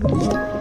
Thank 0.00 0.52
you. 0.52 0.57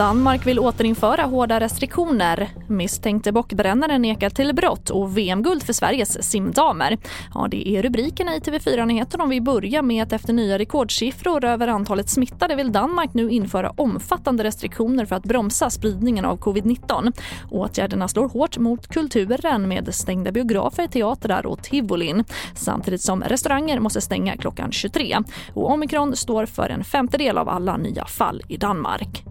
Danmark 0.00 0.46
vill 0.46 0.58
återinföra 0.58 1.22
hårda 1.22 1.60
restriktioner. 1.60 2.50
Misstänkte 2.68 3.32
bockbrännare 3.32 3.98
nekar 3.98 4.30
till 4.30 4.54
brott 4.54 4.90
och 4.90 5.18
VM-guld 5.18 5.62
för 5.62 5.72
Sveriges 5.72 6.30
simdamer. 6.30 6.98
Ja, 7.34 7.48
det 7.50 7.68
är 7.68 7.82
rubrikerna 7.82 8.36
i 8.36 8.38
TV4-nyheterna 8.38 9.24
om 9.24 9.30
vi 9.30 9.40
börjar 9.40 9.82
med 9.82 10.02
att 10.02 10.12
efter 10.12 10.32
nya 10.32 10.58
rekordsiffror 10.58 11.44
över 11.44 11.68
antalet 11.68 12.08
smittade 12.08 12.56
vill 12.56 12.72
Danmark 12.72 13.14
nu 13.14 13.30
införa 13.30 13.70
omfattande 13.70 14.44
restriktioner 14.44 15.04
för 15.04 15.16
att 15.16 15.22
bromsa 15.22 15.70
spridningen 15.70 16.24
av 16.24 16.38
covid-19. 16.38 17.12
Åtgärderna 17.50 18.08
slår 18.08 18.28
hårt 18.28 18.58
mot 18.58 18.86
kulturen 18.86 19.68
med 19.68 19.94
stängda 19.94 20.32
biografer, 20.32 20.86
teatrar 20.86 21.46
och 21.46 21.62
tivolin 21.62 22.24
samtidigt 22.54 23.02
som 23.02 23.22
restauranger 23.22 23.80
måste 23.80 24.00
stänga 24.00 24.36
klockan 24.36 24.72
23. 24.72 25.18
Och 25.54 25.70
omikron 25.70 26.16
står 26.16 26.46
för 26.46 26.68
en 26.68 26.84
femtedel 26.84 27.38
av 27.38 27.48
alla 27.48 27.76
nya 27.76 28.04
fall 28.04 28.42
i 28.48 28.56
Danmark. 28.56 29.29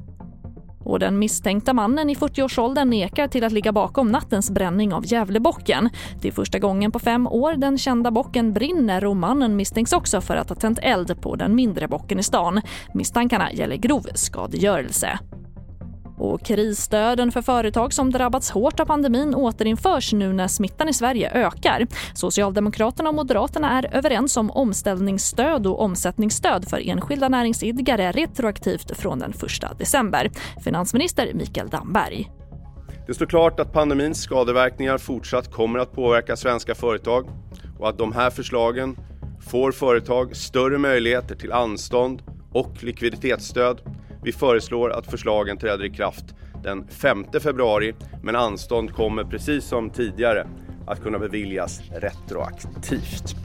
Och 0.89 0.99
den 0.99 1.19
misstänkta 1.19 1.73
mannen 1.73 2.09
i 2.09 2.15
40-årsåldern 2.15 2.89
nekar 2.89 3.27
till 3.27 3.43
att 3.43 3.51
ligga 3.51 3.71
bakom 3.71 4.11
nattens 4.11 4.51
bränning 4.51 4.93
av 4.93 5.03
Gävlebocken. 5.05 5.89
Det 6.21 6.27
är 6.27 6.31
första 6.31 6.59
gången 6.59 6.91
på 6.91 6.99
fem 6.99 7.27
år 7.27 7.53
den 7.53 7.77
kända 7.77 8.11
bocken 8.11 8.53
brinner 8.53 9.05
och 9.05 9.17
mannen 9.17 9.55
misstänks 9.55 9.93
också 9.93 10.21
för 10.21 10.35
att 10.35 10.49
ha 10.49 10.55
tänt 10.55 10.79
eld 10.81 11.21
på 11.21 11.35
den 11.35 11.55
mindre 11.55 11.87
bocken 11.87 12.19
i 12.19 12.23
stan. 12.23 12.61
Misstankarna 12.93 13.51
gäller 13.51 13.75
grov 13.75 14.05
skadegörelse. 14.15 15.19
Och 16.19 16.45
krisstöden 16.45 17.31
för 17.31 17.41
företag 17.41 17.93
som 17.93 18.11
drabbats 18.11 18.51
hårt 18.51 18.79
av 18.79 18.85
pandemin 18.85 19.35
återinförs 19.35 20.13
nu 20.13 20.33
när 20.33 20.47
smittan 20.47 20.89
i 20.89 20.93
Sverige 20.93 21.31
ökar. 21.31 21.87
Socialdemokraterna 22.13 23.09
och 23.09 23.15
Moderaterna 23.15 23.69
är 23.79 23.95
överens 23.95 24.37
om 24.37 24.51
omställningsstöd 24.51 25.67
och 25.67 25.81
omsättningsstöd 25.81 26.69
för 26.69 26.89
enskilda 26.89 27.29
näringsidkare 27.29 28.11
retroaktivt 28.11 28.97
från 28.97 29.19
den 29.19 29.31
1 29.31 29.77
december. 29.77 30.31
Finansminister 30.63 31.33
Mikael 31.33 31.69
Damberg. 31.69 32.31
Det 33.07 33.13
står 33.13 33.25
klart 33.25 33.59
att 33.59 33.73
pandemins 33.73 34.21
skadeverkningar 34.21 34.97
fortsatt 34.97 35.51
kommer 35.51 35.79
att 35.79 35.91
påverka 35.91 36.35
svenska 36.35 36.75
företag 36.75 37.29
och 37.79 37.89
att 37.89 37.97
de 37.97 38.13
här 38.13 38.29
förslagen 38.29 38.97
får 39.49 39.71
företag 39.71 40.35
större 40.35 40.77
möjligheter 40.77 41.35
till 41.35 41.51
anstånd 41.51 42.21
och 42.51 42.83
likviditetsstöd 42.83 43.81
vi 44.23 44.31
föreslår 44.31 44.89
att 44.89 45.07
förslagen 45.07 45.57
träder 45.57 45.85
i 45.85 45.89
kraft 45.89 46.25
den 46.63 46.87
5 46.87 47.25
februari 47.43 47.93
men 48.23 48.35
anstånd 48.35 48.93
kommer 48.93 49.23
precis 49.23 49.65
som 49.65 49.89
tidigare 49.89 50.47
att 50.87 51.03
kunna 51.03 51.19
beviljas 51.19 51.81
retroaktivt. 51.91 53.35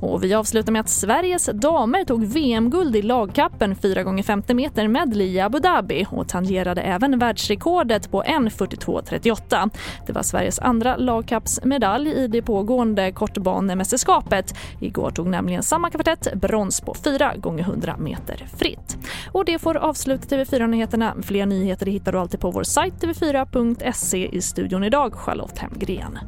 Och 0.00 0.24
vi 0.24 0.34
avslutar 0.34 0.72
med 0.72 0.80
att 0.80 0.88
Sveriges 0.88 1.46
damer 1.46 2.04
tog 2.04 2.26
VM-guld 2.26 2.96
i 2.96 3.02
lagkappen 3.02 3.76
4 3.76 4.00
x 4.00 4.26
50 4.26 4.54
meter 4.54 4.88
medley 4.88 5.26
i 5.26 5.40
Abu 5.40 5.58
Dhabi 5.58 6.06
och 6.10 6.28
tangerade 6.28 6.82
även 6.82 7.18
världsrekordet 7.18 8.10
på 8.10 8.22
1.42.38. 8.22 9.70
Det 10.06 10.12
var 10.12 10.22
Sveriges 10.22 10.58
andra 10.58 10.96
lagkappsmedalj 10.96 12.10
i 12.10 12.28
det 12.28 12.42
pågående 12.42 13.12
kortbanemästerskapet. 13.12 14.54
Igår 14.80 15.10
tog 15.10 15.26
nämligen 15.26 15.62
samma 15.62 15.90
kvartett 15.90 16.34
brons 16.34 16.80
på 16.80 16.94
4 16.94 17.32
x 17.32 17.46
100 17.60 17.96
meter 17.98 18.46
fritt. 18.58 18.96
Och 19.36 19.44
det 19.44 19.58
får 19.58 19.76
avsluta 19.76 20.36
TV4-nyheterna. 20.36 21.14
Fler 21.22 21.46
nyheter 21.46 21.86
hittar 21.86 22.12
du 22.12 22.18
alltid 22.18 22.40
på 22.40 22.50
vår 22.50 22.62
sajt 22.62 22.94
tv4.se. 22.94 24.28
I 24.32 24.42
studion 24.42 24.84
idag 24.84 25.14
Charlotte 25.14 25.58
Hemgren. 25.58 26.18